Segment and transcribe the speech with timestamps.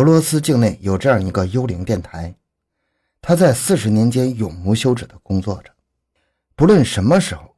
[0.00, 2.34] 俄罗斯境内有这样一个幽灵电台，
[3.20, 5.70] 它在四十年间永无休止地工作着。
[6.56, 7.54] 不论什么时候，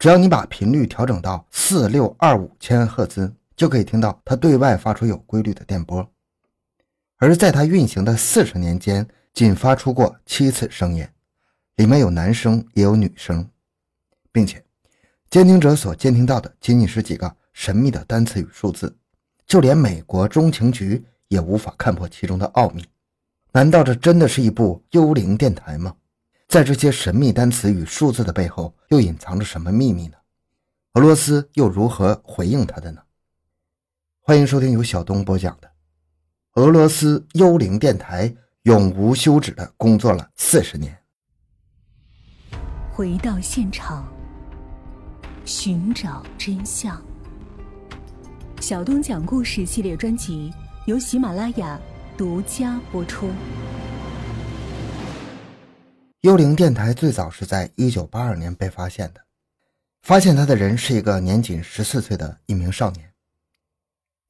[0.00, 6.04] 只要你把频率调整到四六二五千赫兹，就可以听到它对外发出有规律的电波。
[7.18, 11.06] 而在它运行的四十年间，仅发出过七次声音，
[11.76, 13.48] 里面有男声也有女声，
[14.32, 14.64] 并且
[15.30, 18.96] 监听者所监听到的仅仅是几个神秘的单词与数字，
[19.46, 21.04] 就连美国中情局。
[21.28, 22.84] 也无法看破其中的奥秘，
[23.52, 25.94] 难道这真的是一部幽灵电台吗？
[26.48, 30.16] 在这些神秘单词与数字的背后，又隐藏着什么秘密呢？
[30.92, 33.00] 俄罗斯又如何回应他的呢？
[34.20, 35.68] 欢迎收听由小东播讲的
[36.54, 38.28] 《俄罗斯幽灵电台》，
[38.62, 40.96] 永无休止的工作了四十年。
[42.92, 44.06] 回到现场，
[45.44, 47.02] 寻找真相。
[48.60, 50.52] 小东讲故事系列专辑。
[50.86, 51.80] 由喜马拉雅
[52.14, 53.30] 独家播出。
[56.20, 59.20] 幽灵电台最早是在一九八二年被发现的，
[60.02, 63.10] 发现它的人是一个年仅十四岁的一名少年。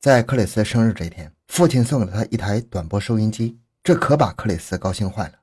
[0.00, 5.34] 在克里斯生日这天，父亲送给了他一台短波收音机，这可把克里斯高兴坏了。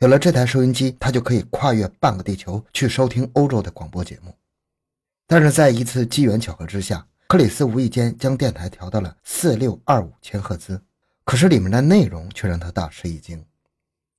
[0.00, 4.34] 有了这台收音机，他就可以跨越半个地球去收听欧洲的广播节目。
[5.26, 7.06] 但是在一次机缘巧合之下。
[7.34, 10.80] 克里斯无意间将电台调到了四六二五千赫兹，
[11.24, 13.44] 可是里面的内容却让他大吃一惊。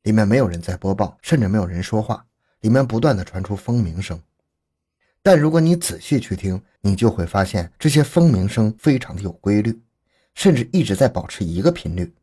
[0.03, 2.25] 里面没有人在播报，甚至没有人说话，
[2.59, 4.21] 里面不断的传出蜂鸣声。
[5.23, 9.81] 但如果你仔细去听，你就会发现这些蜂鸣声非常的有规律，
[10.33, 12.13] 甚至一直在保持一个频率。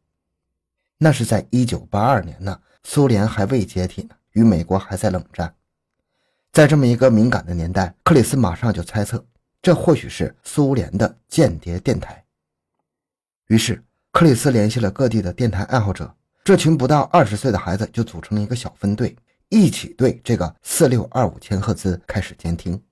[0.98, 5.55] 那是在一九八二年呢，苏联还未解体呢，与美国还在冷战。
[6.53, 9.25] 在这么一个敏感的年代，克里斯马上就猜测。
[9.63, 12.23] 这或许是苏联的间谍电台。
[13.47, 19.17] 于是，克里斯联系了各地的电台爱好者，这群不到二十岁的孩子就组成了一个小分队，
[19.51, 22.83] 一起对这个四六二五千赫兹开始监听。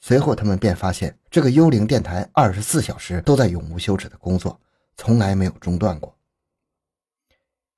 [0.00, 4.60] 随后，他们便发现这个幽灵电台二十四小时都在永无休止的工作，
[4.98, 6.14] 从来没有中断过。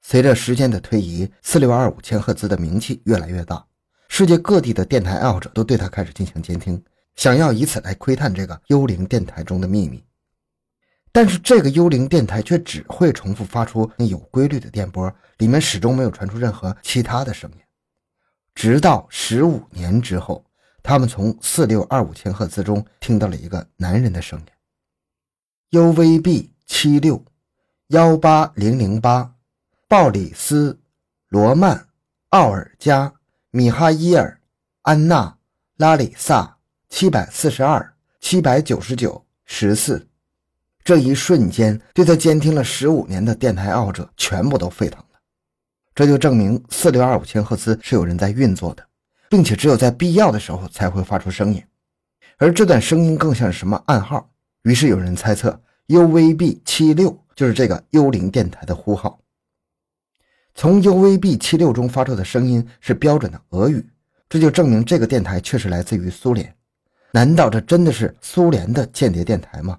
[0.03, 3.65] 随着时间的推移，四六二五千赫兹的名气越来越大，
[4.09, 6.83] 世界各地的电台爱好者都对它开始进行监听。
[7.17, 10.05] 想要以此来窥探这个幽灵电台中的秘密，
[11.11, 17.57] 但是这个幽灵电台却只会重复发出有规律的电波，里面始终没有传出任何其他的声音。
[18.55, 20.45] 直到十五年之后，
[20.83, 24.39] 他们从四六二五千赫兹中听到了一个男人的声
[25.71, 27.25] 音：UVB 七六
[27.89, 29.35] 幺八零零八，
[29.89, 30.79] 鲍里斯、
[31.29, 31.89] 罗曼、
[32.29, 33.15] 奥尔加、
[33.51, 34.39] 米哈伊尔、
[34.83, 35.39] 安娜、
[35.77, 36.56] 拉里萨。
[36.89, 40.07] 七百四十二，七百九十九，十四。
[40.85, 45.19] 这一瞬间，对他监听了十五年的电台爱好者全部都沸腾了。
[45.95, 48.87] 这就证明四六二五千赫兹是有人在运作的，
[49.29, 51.63] 并且只有在必要的时候才会发出声音。
[52.39, 54.31] 而这段声音更像是什么暗号？
[54.63, 59.19] 于是有人猜测，UVB 七六就是这个幽灵电台的呼号。
[60.55, 63.87] 从 UVB 七六中发出的声音是标准的俄语，
[64.29, 66.56] 这就证明这个电台确实来自于苏联。
[67.17, 69.79] 难道这真的是苏联的间谍电台吗？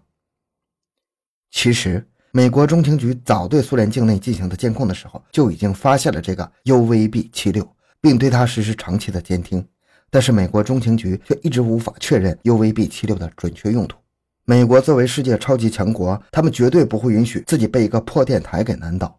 [1.51, 9.63] 其实，美国中情局早对苏联境内进行的监控的时候，就已经发现了这个 UVB 七六，并对它实施长期的监听。
[10.09, 13.99] 但是，美国中情局却一直无法确认 UVB 七六的准确用途。
[14.45, 19.15] 美国作为世界超级强国，他们绝对不会允许自己被一个破电台给难倒。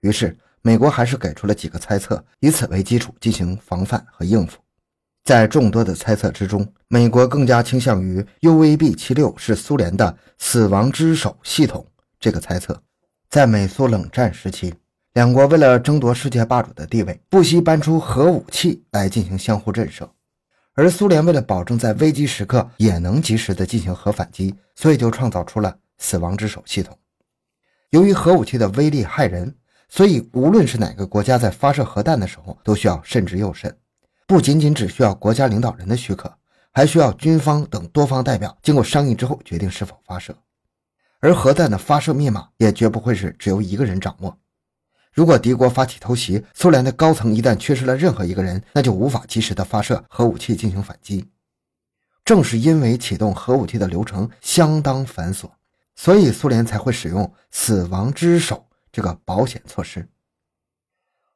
[0.00, 4.56] 于是，美国还是给出了几个猜测，以此为基础进行防范和应付。
[5.28, 11.86] 在众多的猜测之中，美国更加倾向于 UVB 七六是苏联的“死亡之手”系统
[12.18, 12.82] 这个猜测。
[13.28, 14.72] 在美苏冷战时期，
[15.12, 20.08] 两国为了争夺世界霸主的地位，不惜搬出核武器来进行相互震慑。
[20.72, 26.96] 而苏联为了保证在危机时刻也能及时的进行核反击，所以就创造出了“死亡之手”系统。
[27.90, 29.54] 由于核武器的威力骇人，
[29.90, 33.76] 所以无论是哪个国家在发射核弹的时候，都需要慎之又慎。
[34.28, 36.30] 不仅仅只需要国家领导人的许可，
[36.70, 40.36] 还需要军方等多方代表经过商议之后决定是否发射。
[41.18, 44.38] 而核弹的发射密码也绝不会是只由一个人掌握。
[45.14, 51.26] 如果敌国发起偷袭，苏联的高层一旦缺失了任何一个人，那就无法及时的发射核武器进行反击。
[52.22, 55.48] 正是因为启动核武器的流程相当繁琐，
[55.96, 60.06] 所以苏联才会使用“死亡之手”这个保险措施。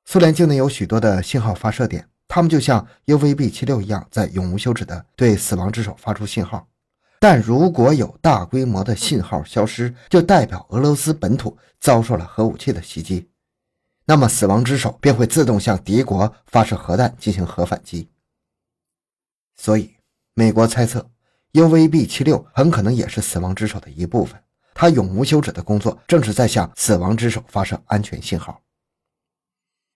[0.04, 2.11] 苏联境内有许多的信号发射点。
[2.34, 6.66] 他们就像 UVB 七六一样，在永无休止的对死亡之手发出信号，
[7.20, 13.28] 但如果有大规模的信号消失，就代表俄罗斯本土遭受了核武器的袭击，
[14.06, 18.08] 那么死亡之手便会自动向敌国发射核弹进行核反击。
[19.56, 19.94] 所以，
[20.32, 21.06] 美国猜测
[21.52, 24.42] UVB 七六很可能也是死亡之手的一部分，
[24.72, 28.62] 它永无休止的工作正是在向死亡之手发射安全信号。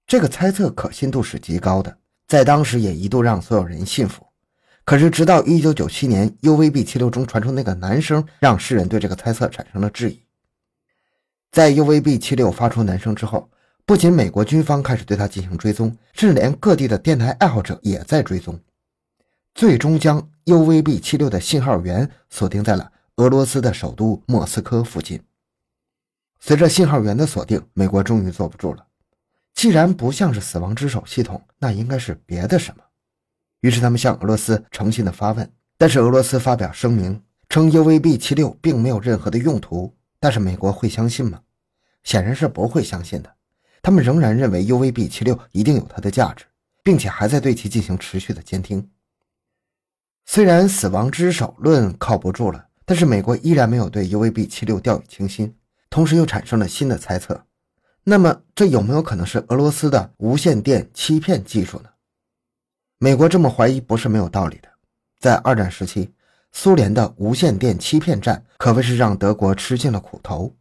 [0.07, 4.27] 这个猜测可信度是极高的，在当时也一度让所有人信服。
[4.85, 10.23] 可是，直到1997年，UVB76 中传出那个男声，让世人对这个猜测产生了质疑。
[11.51, 13.51] 在 UVB76 发出男声之后，
[13.85, 18.61] 不仅美国军方开始对它进行追踪，甚至连各地的电台爱好者也在追踪，
[19.55, 25.21] 最终将 UVB76 的信号源锁定在了俄罗斯的首都莫斯科附近。
[26.39, 28.86] 随着信号源的锁定，美国终于坐不住了。
[29.57, 32.85] 既然不像是死亡之手系统，那应该是别的什么。
[33.63, 39.97] 于是他们向俄罗斯诚心的发问，但是俄罗斯发表声明称 UVB 七六并没有任何的用途。
[40.21, 41.41] 但是美国会相信吗？
[42.05, 43.35] 显然是不会相信的。
[43.81, 46.45] 他们仍然认为 UVB 七六一定有它的价值，
[46.83, 48.91] 并且还在对其进行持续的监听。
[50.27, 55.57] 虽然死亡之手论靠不住了，但是美国依然没有对 UVB 七六掉以轻心，
[55.89, 57.47] 同时又产生了新的猜测。
[58.09, 61.89] 那么这有没有可能是俄罗斯的无线电欺骗技术呢？
[62.99, 64.69] 美国这么怀疑不是没有道理的。
[65.19, 66.15] 在二战时期，
[66.53, 70.55] 苏联的无线电欺骗战可谓是让德国吃尽了苦头。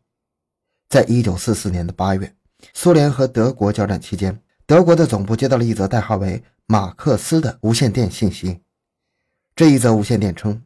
[0.89, 2.36] 在一九四四年的八月，
[2.74, 8.59] 苏联和德国交战期间，德国的总部接到了一则代号为“马克思”的无线电信息。
[9.56, 10.59] 这一则无线电称，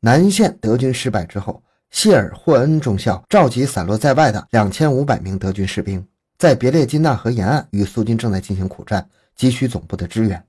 [0.00, 6.06] 南线德军失败之后，谢尔霍恩中校召集散落在外的两千五百名德军士兵，
[6.38, 10.40] 在别列金纳河沿岸与苏军正在进行苦战，急需总部的支援。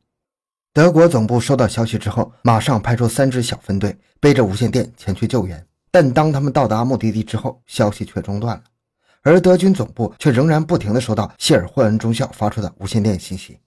[0.71, 5.65] 德国总部收到消息之后，马上派出三支小分队，背着无线电前去救援。
[5.89, 8.63] 但当他们到达目的地之后，消息却中断了，
[9.23, 13.57] 而德军总部却仍然不停地收到谢尔霍恩中校发出的无线电信息。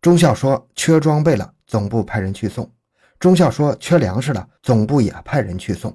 [0.00, 2.64] 中校说缺装备了，总部派人去送；
[3.18, 5.94] 中校说缺粮食了，总部也派人去送。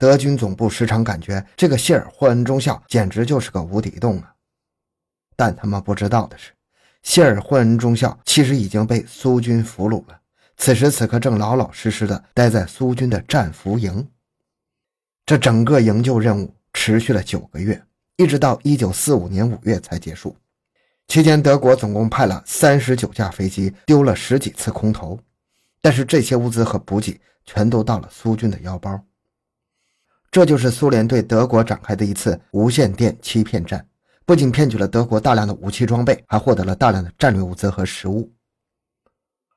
[0.00, 4.34] 德军总部时常感觉这个谢尔霍恩中校简直就是个无底洞啊！
[5.36, 6.52] 但他们不知道的是。
[7.02, 10.18] 谢尔霍恩中校其实已经被苏军俘虏了，
[10.56, 14.08] 此时此刻正老老实实的待在苏军的战俘营。
[15.26, 17.82] 这整个营救任务持续了九个月，
[18.16, 20.34] 一直到一九四五年五月才结束。
[21.08, 25.20] 期间，德国总共派了三十九架飞机，丢了十几次空投，
[25.82, 28.98] 但是这些物资和补给全都到了苏军的腰包。
[30.30, 33.84] 这就是苏联对德国展开的一次无线电欺骗战。
[34.24, 38.30] 不仅骗取了德国大量的武器装备，还获得了大量的战略物资和食物。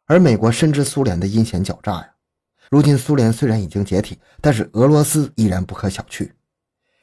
[0.08, 2.10] 而美国深知苏联的阴险狡诈呀，
[2.72, 6.28] 如今苏联虽然已经解体，但是俄罗斯依然不可小觑。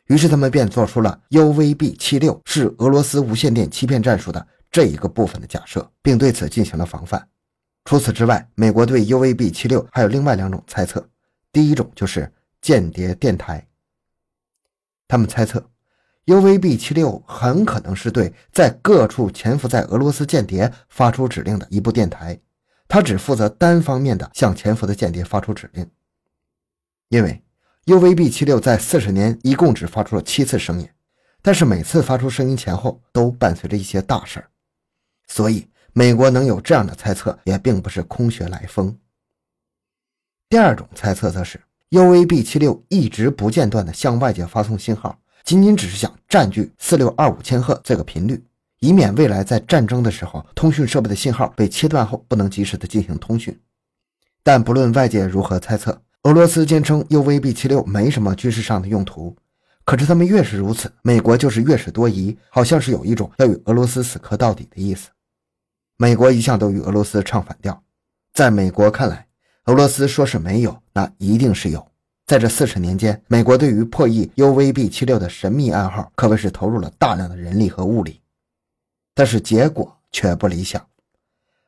[0.06, 7.25] 于是他们便做出了 UVB 七六是俄罗斯无线电欺骗战术的这一个部分的假设，并对此进行了防范。
[7.84, 11.08] 除此之外，美国对 UVB 七六还有另外两种猜测，
[11.52, 12.31] 第一种就是
[12.61, 13.67] 间谍电台，
[15.09, 15.71] 他们猜测。
[16.27, 22.39] UVB 七六很可能是对在各处潜伏在俄罗斯间谍发出指令的一部电台，
[22.87, 25.91] 它只负责单方面的向潜伏的间谍发出指令。
[27.09, 27.43] 因为
[27.87, 30.89] UVB 七六在四十年一共只发出了七次声音，
[31.43, 34.51] 但是每次发出声音前后都伴随着一些大事儿，
[35.27, 38.96] 所以美国能有这样的猜测也并不是空穴来风。
[40.49, 45.19] 第二种猜测则是 UVB 七六一直不间断的向外界发送信号。
[45.43, 48.44] 仅仅只是想占据四六二五千赫这个频率，
[48.79, 53.59] 以免未来在战争的时候，通讯设备的信号被切断后不能及时的进行通讯。
[54.44, 59.35] 但不论外界如何猜测，俄罗斯坚称 UVB 七六没什么军事上的用途。
[59.85, 65.09] 可是他们越是如此，美国就是越是多疑，好像是有一种要与俄罗斯死磕到底的意思。
[65.97, 67.82] 美国一向都与俄罗斯唱反调，
[68.32, 69.27] 在美国看来，
[69.70, 71.86] 俄罗斯说是没有，那一定是有。
[72.27, 78.20] 在这四十年间，美国对于破译 UVB 七六的神秘暗号可谓是投入了大量的人力和物力，
[79.15, 80.84] 但是结果却不理想。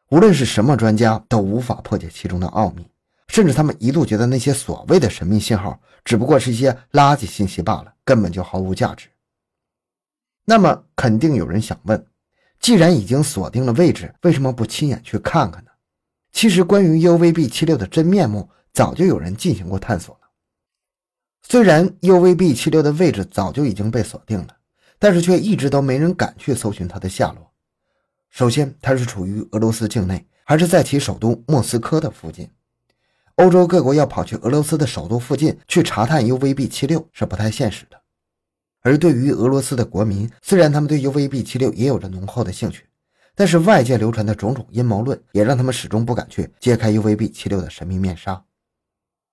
[0.08, 2.84] 无论是什么专家都无法破解其中的奥秘，
[3.28, 9.06] 甚至他们一度觉得那些所谓的神秘信号只不过是一些垃圾信息罢了，根本就毫无价值。
[10.44, 12.04] 那么，肯定有人想问：
[12.58, 15.70] 既然已经锁定了位置，为什么不亲眼去看看呢？
[16.32, 20.20] 其实，关于 UVB 七六的真面目，早就有人进行过探索了。
[21.42, 24.56] 虽然 UVB 七六的位置早就已经被锁定了，
[24.98, 27.52] 但是却一直都没人敢去搜寻它的下落。
[28.30, 32.48] 首先，它是处于俄罗斯境内，还是在其首都莫斯科的附近？
[33.36, 38.00] 欧洲各国要跑去俄罗斯的首都附近去查探 UVB 七六是不太现实的。
[38.80, 42.84] 而对于俄罗斯的国民，虽然他们对 UVB 七六也有着浓厚的兴趣，
[43.34, 48.44] 但是外界流传的种种阴谋论也让他们始终不敢去揭开 UVB 七六的神秘面纱。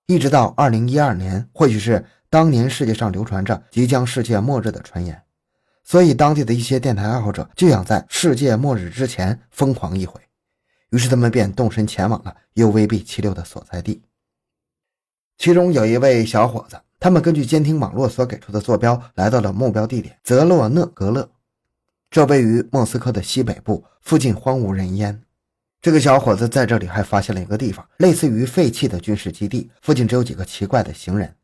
[0.07, 5.21] 一直到二零一二年，或许是当年世界上流传着即将世界末日的传言，
[5.83, 10.19] 所以当地的一些电台爱好者就想在世界末日之前疯狂一回。
[10.91, 14.01] 于是他们便动身前往了 UVB 七六的所在地。
[15.37, 21.29] 其中有一位小伙子，他们根据监听网络所给出的坐标，来到了目标地点泽洛讷格勒，
[22.11, 25.21] 这位于莫斯科的西北部，附近荒无人烟。
[25.79, 31.35] 这个小伙子在这里还发现了一个地方，类似于废弃的军事基地，附近只有几个奇怪的行人，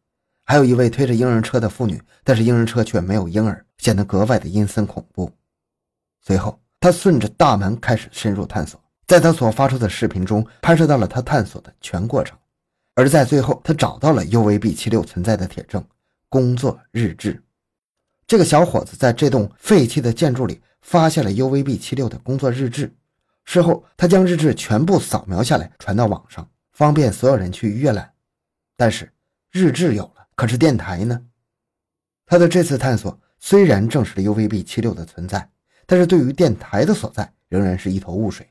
[0.43, 5.31] 还有一位推着婴儿车的妇女，但是婴儿车却没有婴儿，显得格外的阴森恐怖。
[6.21, 8.81] 随后，他顺着大门开始深入探索。
[9.05, 12.35] 在他所发出的视频中，拍摄到了他探索的全过程，
[12.95, 15.85] 而在最后，他找到了 UVB 七六存在的铁证——
[16.27, 17.39] 工作日志。
[18.27, 22.91] 这个小伙子在这栋废弃的建筑里发现了 UVB 七六的工作日志。
[23.43, 28.11] 事后，他将日志全部扫描下来，传到网上，方便所有人去阅览。
[28.75, 29.11] 但是，
[29.51, 31.21] 日志有了，可是电台呢？
[32.25, 35.47] 他的这次探索虽然证实了 UVB 七六的存在，
[35.85, 38.49] 但是对于电台的所在仍然是一头雾水。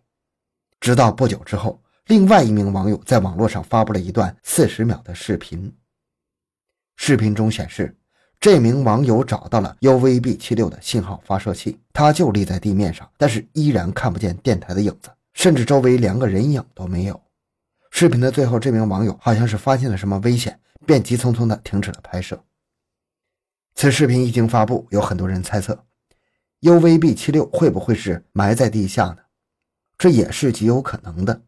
[0.79, 5.75] 直到不久之后，另外一名网友在网络上发布了一段四十秒的视频。
[6.95, 7.97] 视频中显示，
[8.45, 17.19] 这名网友找到了 UVB 七六的信号发射器，它就立在地面上，但是依然看不见电台的影子，甚至周围连个人影都没有。
[17.91, 22.39] 视频的最后，这名网友好像是发现了什么危险，便急匆匆地停止了拍摄。
[23.77, 25.83] 此视频一经发布，有很多人猜测
[26.61, 29.21] ，UVB 七六会不会是埋在地下呢？
[29.97, 31.41] 这也是极有可能的。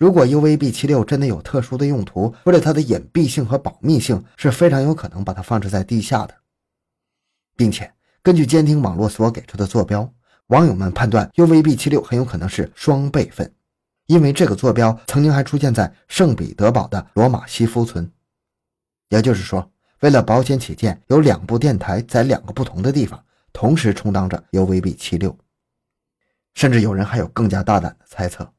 [0.00, 6.34] 如果 UVB 七六真的有特殊的用途，为了它的隐蔽性和保密性，是非常有可能把它放置在地下的，
[7.54, 7.92] 并且
[8.22, 10.10] 根据监听网络所给出的坐标，
[10.46, 13.52] 网友们判断 UVB 七六很有可能是双备份，
[14.06, 18.10] 因为这个坐标曾经还出现在圣彼得堡的罗马西夫村。
[19.10, 25.36] 也就是说，为了保险起见，有两部电台在两个不同的地方同时充当着 UVB 七六。
[26.54, 28.50] 甚至有人还有更加大胆的猜测，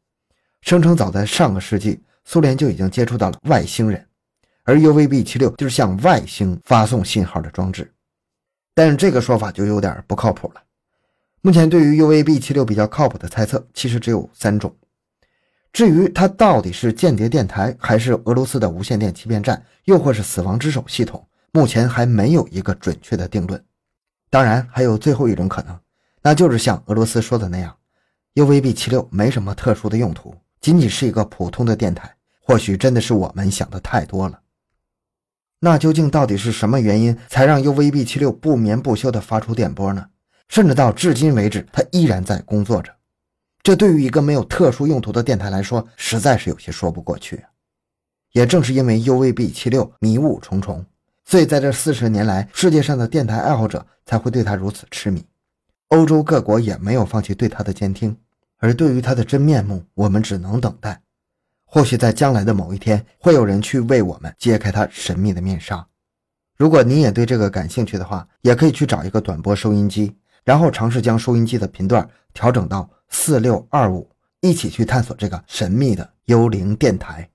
[0.61, 4.07] 声称早在上个世纪，苏联就已经接触到了外星人，
[4.63, 7.91] 而 UVB 七六就是向外星发送信号的装置。
[8.73, 10.61] 但是这个说法就有点不靠谱了。
[11.41, 14.73] 目前对于 UVB 七六比较靠谱的猜测，其实只有三种。
[15.73, 23.61] 至于它到底是间谍电台，还是俄罗斯的无线电欺骗站，又或是死亡之手系统，目前还没有一个准确的定论。
[24.29, 25.77] 当然，还有最后一种可能，
[26.21, 27.75] 那就是像俄罗斯说的那样。
[28.35, 32.15] UVB 七六没什么特殊的用途，仅仅是一个普通的电台。
[32.43, 34.41] 或许真的是我们想的太多了。
[35.59, 40.05] 那究竟到底是什么原因，才让 UVB 七六不眠不休地发出电波呢？
[40.49, 42.91] 甚至到至今为止，它依然在工作着。
[43.61, 47.45] 这对于一个没有特殊用途的电台来说，实在是有些说不过去。
[48.33, 50.83] 也正是因为 UVB 七六迷雾重重，
[51.23, 55.23] 所以在这四十年来，世界上的电台爱好者才会对它如此痴迷。
[55.89, 58.17] 欧洲各国也没有放弃对他的监听，
[58.61, 61.01] 而对于他的真面目，我们只能等待。
[61.65, 65.85] 或许在将来的某一天，会有人去为我们揭开他神秘的面纱。
[66.57, 74.07] 如果你也对这个感兴趣的话，也可以去找一个短波收音机，然后尝试将收音机的频段调整到四六二五，
[74.41, 77.27] 一起去探索这个神秘的幽灵电台。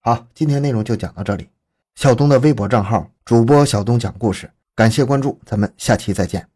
[0.00, 1.48] 好，今天内容就讲到这里。
[1.94, 6.53] 小东的微博账号主播小东讲故事，感谢关注，咱们下期再见。